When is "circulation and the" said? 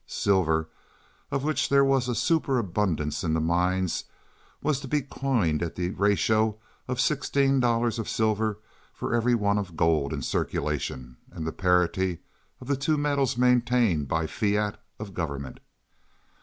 10.23-11.51